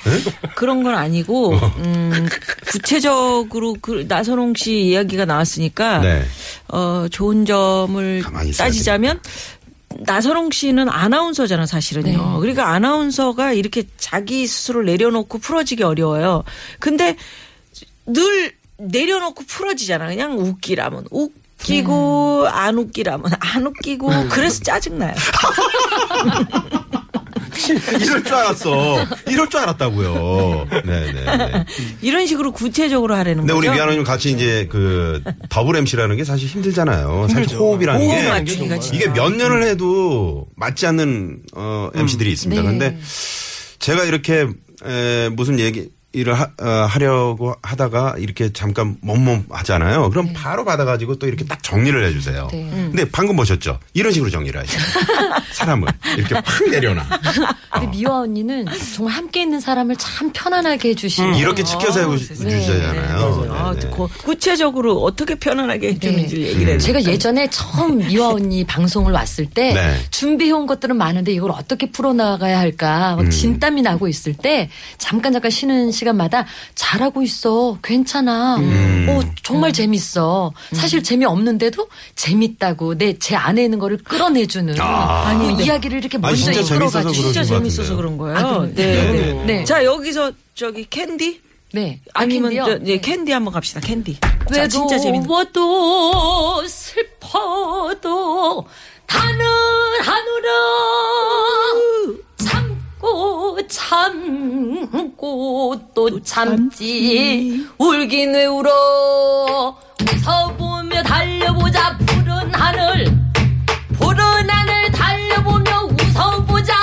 그런 0.55 0.81
건 0.83 0.95
아니고, 0.95 1.53
음, 1.53 2.27
구체적으로 2.71 3.75
그 3.79 4.05
나선홍 4.07 4.55
씨 4.55 4.87
이야기가 4.87 5.25
나왔으니까, 5.25 5.99
네. 5.99 6.23
어, 6.69 7.05
좋은 7.11 7.45
점을 7.45 8.23
따지자면, 8.57 9.19
나선홍 10.05 10.51
씨는 10.51 10.89
아나운서잖아, 10.89 11.65
사실은요. 11.65 12.39
그러니까 12.39 12.69
아나운서가 12.69 13.53
이렇게 13.53 13.83
자기 13.97 14.47
스스로를 14.47 14.85
내려놓고 14.87 15.39
풀어지기 15.39 15.83
어려워요. 15.83 16.43
근데 16.79 17.15
늘 18.05 18.53
내려놓고 18.77 19.43
풀어지잖아. 19.45 20.07
그냥 20.07 20.37
웃기라면. 20.37 21.05
웃기고, 21.11 22.47
안 22.49 22.77
웃기라면 22.77 23.31
안 23.39 23.67
웃기고, 23.67 24.09
그래서 24.29 24.61
짜증나요. 24.63 25.13
이럴 28.01 28.23
줄 28.23 28.33
알았어. 28.33 29.05
이럴 29.27 29.49
줄 29.49 29.59
알았다고요. 29.61 30.67
네네. 30.85 31.65
이런 32.01 32.25
식으로 32.27 32.51
구체적으로 32.51 33.15
하라는 33.15 33.41
근데 33.41 33.53
거죠. 33.53 33.67
우리 33.67 33.75
미아노님 33.75 34.03
같이 34.03 34.31
이제 34.31 34.67
그 34.71 35.21
더블 35.49 35.75
MC라는 35.77 36.17
게 36.17 36.23
사실 36.23 36.47
힘들잖아요. 36.47 37.27
사실 37.29 37.43
힘들죠. 37.43 37.57
호흡이라는 37.57 38.01
호흡 38.05 38.21
게 38.21 38.27
맞추기가 38.29 38.79
진짜. 38.79 38.97
이게 38.97 39.09
몇 39.13 39.33
년을 39.33 39.63
해도 39.63 40.47
맞지 40.55 40.85
않는 40.87 41.43
어, 41.55 41.89
MC들이 41.95 42.31
있습니다. 42.31 42.61
네. 42.61 42.67
근데 42.67 42.99
제가 43.79 44.03
이렇게 44.05 44.47
에, 44.85 45.29
무슨 45.29 45.59
얘기 45.59 45.89
를 46.15 46.35
하, 46.39 46.43
어, 46.61 46.67
하려고 46.87 47.55
하다가 47.63 48.17
이렇게 48.19 48.53
잠깐 48.53 48.97
멈멈 49.01 49.45
하잖아요. 49.49 50.11
그럼 50.11 50.29
바로 50.31 50.63
받아가지고 50.63 51.15
또 51.17 51.25
이렇게 51.25 51.43
딱 51.43 51.63
정리를 51.63 52.05
해주세요. 52.05 52.49
네. 52.51 52.69
근데 52.71 53.09
방금 53.09 53.35
보셨죠? 53.35 53.79
이런 53.95 54.11
식으로 54.11 54.29
정리를 54.29 54.59
하죠. 54.61 54.77
사람을 55.53 55.87
이렇게 56.15 56.35
팍 56.35 56.69
내려놔. 56.69 57.03
근데 57.71 57.87
미화 57.97 58.19
언니는 58.19 58.65
정말 58.95 59.15
함께 59.15 59.41
있는 59.41 59.59
사람을 59.59 59.95
참 59.95 60.29
편안하게 60.31 60.89
해주시는. 60.89 61.33
이렇게 61.33 61.63
지켜서 61.63 62.07
아, 62.07 62.11
해주잖아요. 62.13 63.47
아, 63.51 63.73
네네. 63.73 63.89
구- 63.89 64.07
구체적으로 64.23 65.01
어떻게 65.01 65.33
편안하게 65.33 65.93
해주는지 65.93 66.35
네. 66.35 66.41
얘기를 66.49 66.67
해요. 66.73 66.77
제가 66.77 67.03
예전에 67.05 67.49
처음 67.49 67.97
미화 67.97 68.29
언니 68.29 68.63
방송을 68.65 69.11
왔을 69.13 69.47
때 69.47 69.73
네. 69.73 69.97
준비해온 70.11 70.67
것들은 70.67 70.95
많은데 70.95 71.31
이걸 71.33 71.49
어떻게 71.49 71.89
풀어나가야 71.89 72.59
할까 72.59 73.15
음. 73.17 73.23
막 73.23 73.29
진땀이 73.31 73.81
나고 73.81 74.07
있을 74.07 74.35
때 74.35 74.69
잠깐 74.99 75.33
잠깐 75.33 75.49
쉬는 75.49 75.91
시간 75.91 76.02
마다 76.11 76.45
잘하고 76.75 77.21
있어 77.21 77.77
괜찮아 77.81 78.57
음. 78.57 79.05
어 79.09 79.21
정말 79.43 79.71
재밌어 79.71 80.51
사실 80.73 81.01
재미없는데도 81.03 81.87
재밌다고 82.15 82.97
내 82.97 83.13
제 83.19 83.35
안에 83.37 83.63
있는 83.63 83.79
거를 83.79 83.97
끌어내주는 83.99 84.75
아 84.81 85.33
니, 85.35 85.47
그 85.55 85.59
네. 85.59 85.65
이야기를 85.65 85.99
이렇게 85.99 86.17
아니, 86.17 86.21
먼저 86.23 86.35
진짜 86.51 86.63
재밌어서 86.63 86.99
이끌어가지고 86.99 87.13
진짜 87.13 87.41
것 87.41 87.47
재밌어서. 87.47 87.95
그런 87.95 88.17
거예요. 88.17 88.37
아? 88.37 88.67
네, 88.73 88.73
네. 88.73 89.11
네. 89.11 89.43
네. 89.45 89.63
자 89.63 89.85
여기서 89.85 90.31
저기 90.55 90.85
캔디 90.89 91.39
네 91.73 91.99
아니면? 92.13 92.53
저, 92.55 92.77
네, 92.79 92.99
캔디 92.99 93.31
한번 93.31 93.53
갑시다. 93.53 93.79
캔디. 93.79 94.19
자 94.19 94.29
외로워도 94.51 94.67
진짜 94.69 94.97
재밌는. 94.99 95.27
슬퍼도 96.67 98.65
나는 99.07 99.45
하늘아 100.01 100.49
참고 103.03 103.67
참고 103.67 105.75
또 105.93 106.23
참지. 106.23 107.65
울긴 107.77 108.33
왜 108.33 108.45
울어 108.45 109.77
웃어보며 110.01 111.03
달려보자. 111.03 111.97
푸른 111.97 112.53
하늘 112.53 113.05
푸른 113.99 114.49
하늘 114.49 114.91
달려보며 114.91 115.89
웃어보자. 115.91 116.73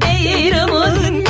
내 0.00 0.18
이름은 0.20 1.24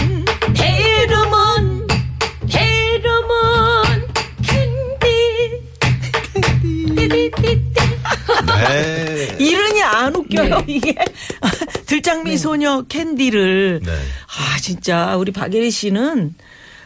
이른이 9.38 9.82
안 9.82 10.14
웃겨요 10.14 10.64
이게 10.66 10.94
들장미 11.86 12.36
소녀 12.38 12.82
캔디를. 12.82 13.80
네. 13.84 13.92
아 13.92 14.58
진짜 14.60 15.16
우리 15.16 15.32
박예리 15.32 15.70
씨는 15.70 16.34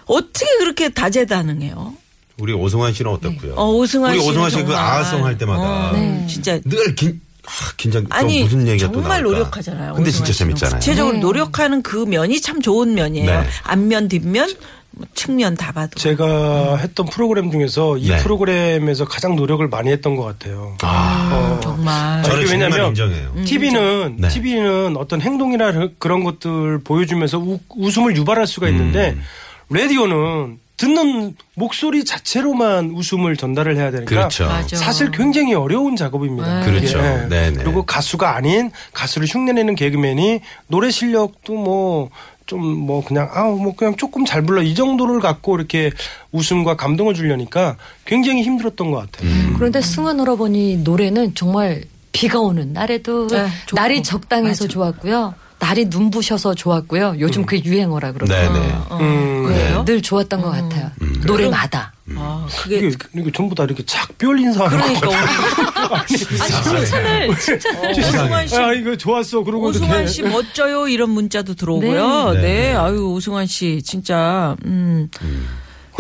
어떻게 0.07 0.47
그렇게 0.59 0.89
다재다능해요? 0.89 1.95
우리 2.39 2.53
오승환 2.53 2.93
씨는 2.95 3.11
어떻고요? 3.13 3.55
어 3.55 3.69
오승환 3.71 4.13
우리 4.13 4.21
오승환 4.21 4.51
씨그 4.51 4.63
정말. 4.63 4.79
아성 4.83 5.25
할 5.25 5.37
때마다 5.39 5.91
어, 5.93 6.27
진짜 6.29 6.59
늘 6.65 6.95
긴, 6.95 7.21
아, 7.47 7.73
긴장. 7.77 8.05
또 8.05 8.15
아니 8.15 8.43
무슨 8.43 8.67
얘기가 8.67 8.91
또 8.93 9.01
정말 9.01 9.23
나올까. 9.23 9.39
노력하잖아요. 9.39 9.95
근데 9.95 10.11
진짜. 10.11 10.33
재밌잖아요. 10.33 10.79
구체적으로 10.79 11.15
네. 11.15 11.21
노력하는 11.21 11.83
그 11.83 11.97
면이 12.05 12.41
참 12.41 12.61
좋은 12.61 12.95
면이에요. 12.95 13.41
네. 13.41 13.47
앞면 13.65 14.09
뒷면 14.09 14.55
뭐 14.93 15.07
측면 15.15 15.55
다 15.57 15.71
봐도. 15.73 15.99
제가 15.99 16.77
했던 16.77 17.07
프로그램 17.07 17.51
중에서 17.51 17.97
이 17.97 18.09
네. 18.09 18.19
프로그램에서 18.19 19.05
가장 19.05 19.37
노력을 19.37 19.67
많이 19.69 19.91
했던 19.91 20.17
것 20.17 20.25
같아요. 20.25 20.77
아, 20.83 21.31
어, 21.33 21.61
정말. 21.63 22.23
저는 22.25 22.47
정말 22.47 22.71
왜냐면 22.71 22.89
인정해요. 22.89 23.33
TV는 23.45 24.17
네. 24.19 24.29
TV는 24.29 24.97
어떤 24.97 25.21
행동이나 25.21 25.89
그런 25.99 26.25
것들 26.25 26.81
보여주면서 26.83 27.39
우, 27.39 27.59
웃음을 27.77 28.17
유발할 28.17 28.47
수가 28.47 28.69
있는데 28.69 29.11
음. 29.17 29.23
라디오는 29.71 30.59
듣는 30.81 31.37
목소리 31.57 32.07
자체로만 32.07 32.93
웃음을 32.93 33.37
전달을 33.37 33.77
해야 33.77 33.91
되니까 33.91 34.09
그렇죠. 34.09 34.49
사실 34.75 35.11
굉장히 35.11 35.53
어려운 35.53 35.95
작업입니다. 35.95 36.61
네. 36.61 36.65
그렇죠. 36.65 36.99
예. 36.99 37.29
네네. 37.29 37.63
그리고 37.63 37.83
가수가 37.83 38.35
아닌 38.35 38.71
가수를 38.95 39.29
흉내내는 39.29 39.75
개그맨이 39.75 40.41
노래 40.69 40.91
실력도 40.91 41.53
뭐 41.53 42.09
좀뭐 42.47 43.05
그냥 43.05 43.29
아우 43.35 43.59
뭐 43.59 43.77
그냥 43.77 43.95
조금 43.97 44.25
잘 44.25 44.43
불러 44.43 44.63
이 44.63 44.75
정도를 44.75 45.21
갖고 45.21 45.55
이렇게 45.55 45.93
웃음과 46.33 46.77
감동을 46.77 47.13
주려니까 47.13 47.77
굉장히 48.07 48.43
힘들었던 48.43 48.91
것 48.91 49.11
같아요. 49.13 49.31
음. 49.31 49.55
그런데 49.59 49.83
승환 49.83 50.19
오라버니 50.19 50.79
노래는 50.79 51.35
정말 51.35 51.85
비가 52.11 52.41
오는 52.41 52.73
날에도 52.73 53.27
네. 53.27 53.49
날이 53.75 54.03
적당해서 54.03 54.65
맞아. 54.65 54.73
좋았고요. 54.73 55.35
날이 55.61 55.85
눈부셔서 55.87 56.55
좋았고요. 56.55 57.17
요즘 57.21 57.45
그게 57.47 57.63
유행어라 57.65 58.13
그러더라고요. 58.13 58.61
네네. 58.61 58.75
어, 58.89 58.99
음. 59.01 59.45
그래요? 59.47 59.85
늘 59.87 60.01
좋았던 60.03 60.41
것 60.43 60.51
같아요. 60.51 60.91
음. 61.03 61.23
노래마다. 61.27 61.93
아, 62.17 62.47
그게 62.63 62.79
이게, 62.79 62.97
이게 63.15 63.31
전부 63.31 63.55
다 63.55 63.63
이렇게 63.65 63.85
작별 63.87 64.41
인사하는 64.41 64.79
그러니까 65.01 66.01
아니 66.01 66.17
칭찬을 66.17 67.39
칭찬. 67.39 67.89
오승환 67.91 68.49
씨 68.49 68.57
아 68.57 68.73
이거 68.73 68.97
좋았어. 68.97 69.45
그러고 69.45 69.67
오승환 69.69 70.09
씨 70.09 70.23
멋져요 70.25 70.89
이런 70.89 71.11
문자도 71.11 71.55
들어오고요. 71.55 72.33
네. 72.33 72.41
네. 72.41 72.43
네. 72.71 72.75
아유 72.75 73.13
오승환 73.13 73.47
씨 73.47 73.81
진짜 73.85 74.57
음. 74.65 75.09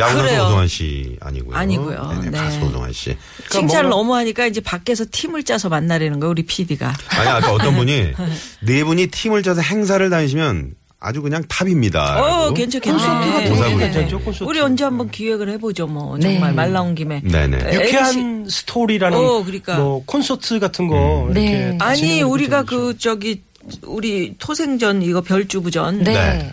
야구 0.01 0.13
선수 0.13 0.25
그래요. 0.29 0.43
오성환 0.47 0.69
씨 0.69 1.17
아니고요. 1.21 1.57
아니고요. 1.57 2.09
네네, 2.23 2.31
네. 2.31 2.39
가수 2.39 2.61
오성환 2.65 2.93
씨. 2.93 3.17
칭찬을 3.51 3.89
뭐- 3.91 3.99
너무 3.99 4.15
하니까 4.17 4.47
이제 4.47 4.61
밖에서 4.61 5.05
팀을 5.11 5.45
짜서 5.45 5.69
만나려는 5.69 6.21
거예요 6.21 6.31
우리 6.31 6.43
PD가. 6.45 6.95
아니 7.11 7.29
아까 7.29 7.53
어떤 7.53 7.75
분이 7.77 8.13
네 8.61 8.85
분이 8.85 9.09
팀을 9.09 9.43
짜서 9.43 9.61
행사를 9.61 10.09
다니시면 10.11 10.75
아주 11.03 11.23
그냥 11.23 11.43
탑입니다. 11.49 12.21
어 12.23 12.53
괜찮겠네. 12.53 12.99
콘서트 12.99 13.33
같은 13.33 13.53
오사구리. 13.53 13.73
거 13.73 13.79
괜찮죠? 13.79 14.21
콘서트. 14.21 14.45
우리 14.45 14.61
언제 14.61 14.85
한번 14.85 15.11
기획을 15.11 15.49
해보죠 15.51 15.87
뭐 15.87 16.19
네. 16.19 16.33
정말 16.35 16.53
말 16.53 16.73
나온 16.73 16.95
김에. 16.95 17.23
네네. 17.25 17.57
에, 17.57 17.75
유쾌한 17.87 18.47
스토리라는 18.49 19.17
어, 19.17 19.43
그러니까. 19.43 19.77
뭐 19.79 20.03
콘서트 20.05 20.59
같은 20.59 20.89
거 20.89 21.25
음. 21.25 21.31
이렇게 21.31 21.51
네. 21.51 21.79
아니 21.81 22.21
우리가. 22.23 22.65
그 22.65 22.99
저기 22.99 23.43
우리 23.85 24.35
토생전 24.39 25.01
이거 25.03 25.21
별주부전 25.23 26.03
네. 26.05 26.13
네. 26.13 26.53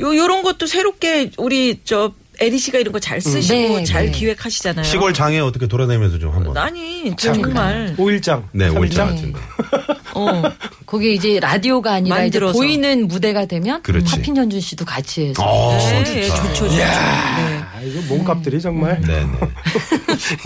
요 0.00 0.16
요런 0.16 0.42
것도 0.42 0.66
새롭게 0.66 1.30
우리 1.38 1.80
저 1.84 2.12
애리 2.40 2.58
씨가 2.58 2.78
이런 2.78 2.92
거 2.92 2.98
잘 3.00 3.20
쓰시고 3.20 3.78
네, 3.78 3.84
잘 3.84 4.06
네. 4.06 4.10
기획하시잖아요. 4.12 4.84
시골 4.84 5.12
장에 5.14 5.38
어떻게 5.40 5.66
돌아다니면서 5.66 6.18
좀 6.18 6.32
한번. 6.32 6.56
아니 6.56 7.14
정말 7.16 7.94
5일장. 7.98 8.44
네, 8.52 8.68
오일장 8.68 9.08
네. 9.08 9.14
같은데. 9.14 9.38
어 10.14 10.42
그게 10.86 11.12
이제 11.12 11.38
라디오가 11.40 11.94
아니라 11.94 12.16
이제 12.24 12.38
만들어서. 12.38 12.58
보이는 12.58 13.08
무대가 13.08 13.46
되면 13.46 13.82
그렇지. 13.82 14.16
팝핀 14.16 14.36
현준 14.36 14.60
씨도 14.60 14.84
같이 14.84 15.26
해서 15.26 15.42
어, 15.44 15.76
네. 16.04 16.28
좋죠, 16.28 16.52
좋죠. 16.54 16.76
네. 16.76 16.84
아, 16.84 17.80
이거 17.82 18.00
몸값들이 18.14 18.60
정말 18.60 19.00
네네. 19.02 19.28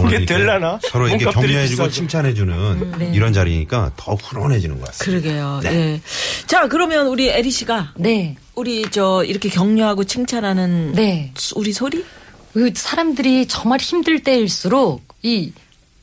이게 0.01 0.09
이렇게 0.17 0.25
될라나? 0.27 0.79
서로 0.91 1.09
이렇게 1.09 1.27
격려해주고. 1.27 1.91
칭찬해주는 1.91 3.13
이런 3.15 3.33
자리니까 3.33 3.93
더 3.97 4.15
훈훈해지는 4.15 4.79
것 4.81 4.87
같습니다. 4.89 5.23
그러게요. 5.29 5.61
네. 5.63 5.71
예. 5.95 6.01
자 6.47 6.67
그러면 6.69 7.07
우리 7.09 7.29
에리 7.29 7.51
씨가 7.51 7.93
네. 7.97 8.37
우리 8.59 8.91
저 8.91 9.23
이렇게 9.23 9.49
격려하고 9.49 10.03
칭찬하는 10.03 10.91
네. 10.93 11.33
우리 11.55 11.73
소리? 11.73 12.05
그 12.53 12.73
사람들이 12.75 13.47
정말 13.47 13.79
힘들 13.79 14.25
때일수록 14.25 15.01
이 15.23 15.53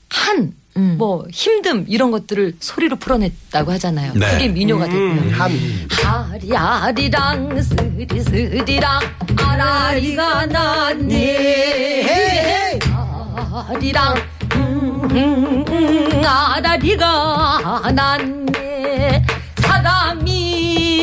한, 0.09 0.53
음. 0.77 0.95
뭐, 0.97 1.25
힘듦, 1.25 1.87
이런 1.89 2.11
것들을 2.11 2.55
소리로 2.61 2.95
풀어냈다고 2.95 3.73
하잖아요. 3.73 4.13
네. 4.13 4.31
그게 4.31 4.47
민요가 4.47 4.85
되고요. 4.85 5.11
음, 5.11 5.31
한 5.33 5.51
하리하리랑 6.31 7.61
스리스리랑 7.61 9.01
아라리가 9.35 10.45
났네 10.45 11.19
아리랑 13.67 14.15
음, 14.55 15.09
음, 15.11 15.65
음, 15.67 16.23
아라리가 16.25 17.91
났네 17.93 19.25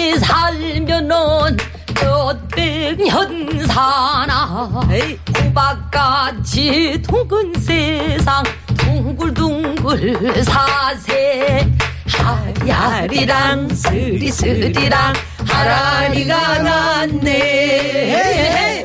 이 0.03 0.19
살면은 0.19 1.57
몇백년 1.95 3.67
사나. 3.69 4.69
에이. 4.91 5.17
호박같이 5.39 7.01
둥근 7.03 7.55
세상 7.61 8.43
둥글둥글 8.79 10.43
사세. 10.43 11.71
하리하리랑 12.09 13.69
스리스리랑 13.69 15.13
하라리가 15.47 16.59
났네. 16.59 17.69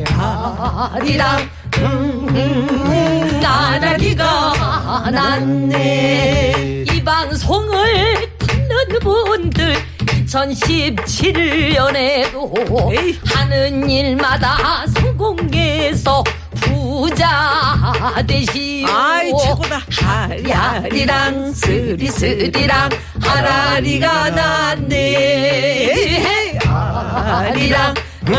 하리랑 0.06 1.50
음, 1.80 2.28
음, 2.30 3.42
아라리가 3.44 5.10
났네. 5.12 6.86
이 6.94 7.04
방송을 7.04 8.30
듣는 8.38 9.00
분들 9.00 9.97
2017년에도 10.28 12.92
에이. 12.94 13.18
하는 13.26 13.90
일마다 13.90 14.86
성공해서 14.88 16.22
부자 16.56 17.94
되시오. 18.28 18.86
아이 18.88 19.32
최고다. 19.32 19.82
하리하리랑 20.02 21.54
스리스리랑 21.54 22.90
하라리가 23.22 24.30
났네. 24.32 26.18
하리랑 26.66 27.94
음, 28.28 28.34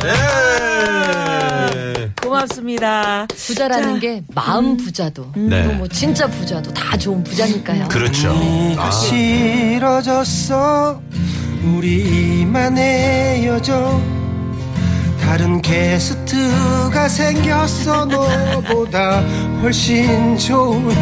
네. 0.03 0.40
고맙습니다. 2.71 3.27
부자라는 3.29 3.95
자, 3.95 4.01
게 4.01 4.23
마음 4.35 4.77
부자도 4.77 5.33
네. 5.35 5.65
또뭐 5.65 5.89
진짜 5.89 6.27
부자도 6.29 6.73
다 6.73 6.97
좋은 6.97 7.25
부자니까요. 7.25 7.89
그렇죠. 7.89 8.33
아, 8.79 8.91
싫어졌어. 8.91 10.21
우리 11.65 12.41
이만의 12.41 13.47
여정 13.47 14.21
다른 15.21 15.61
게스트가 15.61 17.09
생겼어. 17.09 18.05
너보다 18.05 19.21
훨씬 19.63 20.37
좋은. 20.39 20.95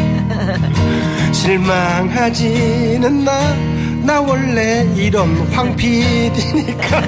실망하지는 1.33 3.23
마. 3.23 3.31
나 4.01 4.21
원래 4.21 4.87
이런 4.95 5.35
황피디니까 5.51 7.01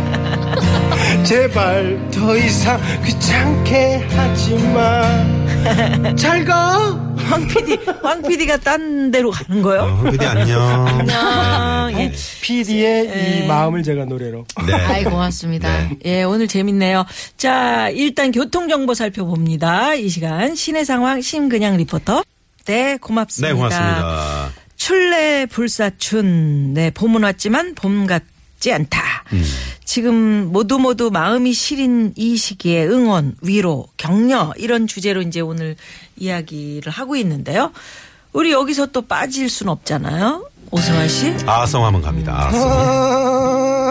제발 1.24 2.10
더 2.12 2.36
이상 2.36 2.80
귀찮게 3.06 4.08
하지 4.10 4.56
마. 4.74 6.16
잘 6.16 6.44
가. 6.46 7.12
황 7.18 7.48
PD, 7.48 7.78
황 8.02 8.22
PD가 8.22 8.58
딴 8.58 9.10
데로 9.12 9.32
가는 9.32 9.60
어, 9.60 9.64
거요? 9.64 9.82
황 9.82 10.12
PD 10.12 10.26
안녕. 10.26 10.88
안녕. 10.88 12.02
예. 12.02 12.12
PD의 12.42 13.44
이 13.44 13.48
마음을 13.48 13.84
제가 13.84 14.06
노래로. 14.06 14.46
네. 14.66 14.74
아이 14.86 15.04
고맙습니다. 15.04 15.70
예, 16.04 16.24
오늘 16.24 16.48
재밌네요. 16.48 17.06
자, 17.38 17.90
일단 17.90 18.32
교통 18.32 18.68
정보 18.68 18.94
살펴봅니다. 18.94 19.94
이 19.94 20.10
시간 20.10 20.56
시내 20.56 20.84
상황 20.84 21.22
심근양 21.22 21.78
리포터. 21.78 22.24
네, 22.66 22.98
고맙습니다. 22.98 23.54
네, 23.54 23.56
고맙습니다. 23.56 24.50
출래 24.76 25.46
불사춘. 25.46 26.74
네, 26.74 26.90
봄은 26.90 27.24
왔지만 27.24 27.76
봄 27.76 28.08
같 28.08 28.24
지 28.62 28.72
않다. 28.72 29.26
음. 29.34 29.44
지금 29.84 30.52
모두 30.54 30.80
모두 30.80 31.12
마음이 31.12 31.52
시린 31.52 32.14
이 32.16 32.38
시기에 32.38 32.86
응원, 32.86 33.36
위로, 33.42 33.88
격려 33.98 34.54
이런 34.56 34.88
주제로 34.88 35.22
이제 35.22 35.42
오늘 35.42 35.76
이야기를 36.16 36.90
하고 36.92 37.18
있는데요. 37.18 37.74
우리 38.32 38.52
여기서 38.52 38.86
또 38.88 39.02
빠질 39.02 39.50
순 39.50 39.68
없잖아요. 39.68 40.48
오승환 40.70 41.10
씨. 41.10 41.36
아성 41.46 41.84
한번 41.84 42.02
갑니다. 42.02 42.48
아성. 42.48 43.82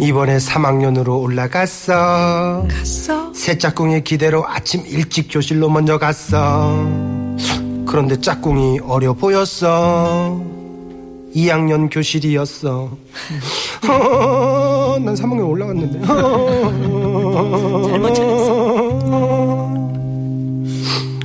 이번에 0.00 0.36
3학년으로 0.36 1.22
올라갔어. 1.22 2.66
갔어. 2.68 3.23
새 3.44 3.58
짝꿍의 3.58 4.04
기대로 4.04 4.42
아침 4.48 4.86
일찍 4.86 5.28
교실로 5.30 5.68
먼저 5.68 5.98
갔어. 5.98 6.82
그런데 7.86 8.18
짝꿍이 8.18 8.78
어려 8.86 9.12
보였어. 9.12 10.40
2학년 11.36 11.90
교실이었어. 11.92 12.88
어, 13.86 14.98
난 14.98 15.14
3학년 15.14 15.46
올라갔는데. 15.46 16.06
잘못 17.86 18.14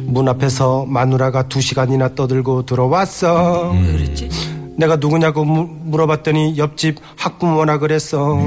문 0.03 0.27
앞에서 0.27 0.83
마누라가 0.89 1.47
두 1.47 1.61
시간이나 1.61 2.15
떠들고 2.15 2.65
들어왔어. 2.65 3.71
왜 3.81 3.91
그랬지? 3.93 4.29
내가 4.75 4.97
누구냐고 4.97 5.45
무- 5.45 5.69
물어봤더니 5.85 6.57
옆집 6.57 6.97
학부모나 7.15 7.77
그랬어. 7.77 8.37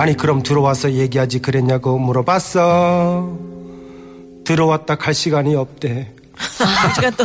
아니 0.00 0.16
그럼 0.16 0.42
들어와서 0.42 0.92
얘기하지 0.92 1.40
그랬냐고 1.40 1.98
물어봤어. 1.98 3.36
들어왔다 4.44 4.96
갈 4.96 5.12
시간이 5.12 5.54
없대. 5.54 6.14
두 6.38 6.94
시간 6.94 7.12
또 7.16 7.24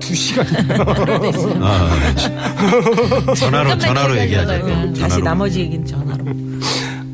두 0.00 0.14
시간이나. 0.14 0.84
전화로 3.36 3.78
전화로 3.78 4.18
얘기하자. 4.18 4.62
다시 4.62 4.94
전화로. 4.98 5.22
나머지 5.22 5.60
얘기는 5.60 5.86
전화로. 5.86 6.24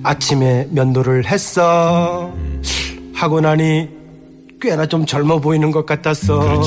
아침에 0.02 0.66
면도를 0.70 1.26
했어. 1.26 2.32
하고 3.14 3.40
나니 3.42 3.90
꽤나 4.62 4.86
좀 4.86 5.04
젊어 5.04 5.38
보이는 5.40 5.70
것 5.70 5.84
같았어. 5.84 6.62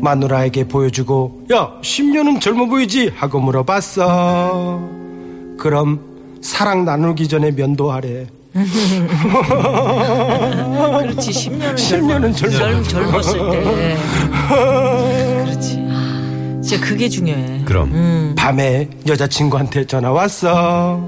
마누라에게 0.00 0.66
보여주고 0.66 1.44
야 1.52 1.72
10년은 1.82 2.40
젊어 2.40 2.64
보이지 2.66 3.12
하고 3.14 3.38
물어봤어. 3.38 5.01
그럼 5.58 6.00
사랑 6.42 6.84
나누기 6.84 7.28
전에 7.28 7.50
면도하래. 7.52 8.26
그렇지 11.00 11.30
10년은 11.30 11.74
10년은 11.74 12.36
젊어. 12.36 12.58
젊, 12.58 12.82
젊었을 12.84 13.50
때. 13.50 13.96
그렇지. 15.44 15.82
진짜 16.62 16.80
그게 16.80 17.08
중요해. 17.08 17.62
그럼 17.64 18.34
밤에 18.36 18.88
여자친구한테 19.06 19.86
전화 19.86 20.10
왔어. 20.12 21.00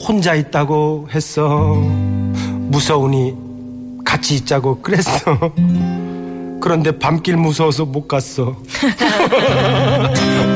혼자 0.00 0.34
있다고 0.34 1.08
했어. 1.14 1.74
무서우니 2.70 3.34
같이 4.04 4.34
있자고 4.36 4.80
그랬어. 4.80 5.10
그런데 6.60 6.98
밤길 6.98 7.36
무서워서 7.36 7.84
못 7.84 8.08
갔어. 8.08 8.56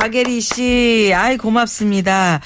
박예리 0.00 0.40
씨, 0.40 1.10
아이 1.14 1.36
고맙습니다. 1.38 2.40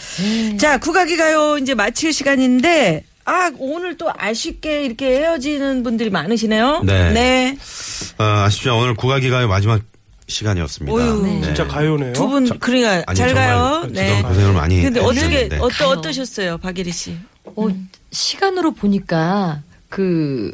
자, 0.58 0.78
국악이 0.78 1.16
가요 1.16 1.58
이제 1.58 1.74
마칠 1.74 2.12
시간인데 2.12 3.04
아 3.24 3.50
오늘 3.58 3.96
또 3.96 4.10
아쉽게 4.16 4.84
이렇게 4.84 5.18
헤어지는 5.18 5.82
분들이 5.82 6.10
많으시네요. 6.10 6.82
네. 6.84 7.12
네. 7.12 7.56
어, 8.18 8.24
아쉽지만 8.44 8.78
오늘 8.78 8.94
국악이가의 8.94 9.46
마지막 9.48 9.82
시간이었습니다. 10.28 10.96
어휴. 10.96 11.22
네. 11.26 11.40
진짜 11.42 11.66
가요네요. 11.66 12.12
두 12.12 12.28
분 12.28 12.48
그러니까 12.60 13.02
아니, 13.06 13.16
잘 13.18 13.34
가요. 13.34 13.84
네. 13.90 14.22
고생을 14.22 14.52
많이 14.52 14.80
근데 14.82 15.00
어떻게 15.00 15.20
해주셨는데. 15.26 15.58
어떠, 15.58 15.88
어떠셨어요, 15.88 16.58
박예리 16.58 16.92
씨? 16.92 17.16
어, 17.44 17.68
시간으로 18.12 18.72
보니까 18.72 19.60
그 19.88 20.52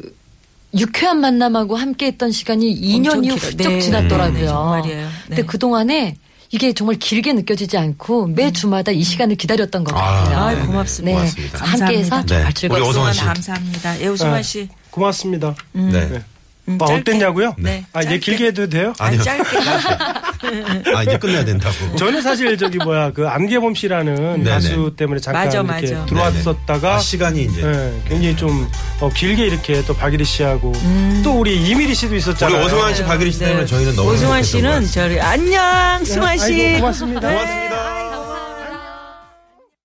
유쾌한 0.75 1.21
만남하고 1.21 1.75
함께했던 1.75 2.31
시간이 2.31 2.73
2년이 2.81 3.21
길어. 3.23 3.35
훌쩍 3.35 3.55
네. 3.71 3.79
지났더라고요. 3.81 4.39
네, 4.41 4.47
정말이에요. 4.47 5.07
근데 5.27 5.41
네. 5.41 5.45
그 5.47 5.57
동안에 5.59 6.15
이게 6.51 6.73
정말 6.73 6.95
길게 6.97 7.33
느껴지지 7.33 7.77
않고 7.77 8.27
매 8.27 8.51
주마다 8.51 8.91
이 8.91 9.03
시간을 9.03 9.35
기다렸던 9.35 9.83
것 9.83 9.95
아, 9.95 9.99
같아요. 9.99 10.37
아, 10.37 10.53
네. 10.53 10.65
고맙습니다. 10.65 11.17
고맙습니다. 11.17 11.65
함께해서 11.65 12.25
네. 12.25 12.43
정말. 12.43 12.81
오성환 12.81 13.13
씨. 13.13 13.19
감사합니다. 13.21 14.01
예, 14.01 14.07
오승환 14.07 14.43
씨. 14.43 14.69
고맙습니다. 14.91 15.55
네. 15.73 16.23
음, 16.67 16.77
아. 16.81 16.85
어땠냐고요? 16.85 17.55
네. 17.57 17.85
아, 17.93 18.01
얘 18.01 18.03
짧게. 18.05 18.19
길게 18.19 18.45
해도 18.47 18.67
돼요? 18.67 18.93
아니요. 18.99 19.21
아니, 19.21 19.43
짧게. 19.43 19.57
아 20.95 21.03
이제 21.03 21.17
끝내야 21.17 21.43
된다고. 21.45 21.95
저는 21.95 22.21
사실 22.21 22.57
저기 22.57 22.77
뭐야 22.77 23.11
그 23.11 23.27
안개범 23.27 23.73
씨라는 23.73 24.15
네네. 24.43 24.49
가수 24.49 24.93
때문에 24.95 25.19
잠깐 25.19 25.45
맞아, 25.45 25.59
이렇게 25.59 25.93
맞아. 25.93 26.05
들어왔었다가 26.05 26.95
아, 26.95 26.99
시간이 26.99 27.43
이제 27.43 27.61
네, 27.61 28.01
굉장히 28.07 28.35
좀 28.35 28.69
어, 28.99 29.09
길게 29.09 29.45
이렇게 29.47 29.83
또 29.85 29.95
박일희 29.95 30.23
씨하고 30.23 30.71
음. 30.75 31.21
또 31.23 31.39
우리 31.39 31.55
이미리 31.67 31.93
씨도 31.93 32.11
우리 32.11 32.19
있었잖아요. 32.19 32.65
오승환 32.65 32.93
씨, 32.95 33.03
박일희 33.03 33.31
씨 33.31 33.39
때문에 33.39 33.65
저희는 33.65 33.95
너무 33.95 34.11
네. 34.11 34.15
오승환 34.17 34.43
씨는. 34.43 34.85
저리 34.87 35.19
안녕, 35.19 36.03
승환 36.05 36.37
씨. 36.37 36.43
아이고, 36.53 36.79
고맙습니다. 36.81 37.27
네. 37.27 37.33
고맙습니다. 37.35 38.06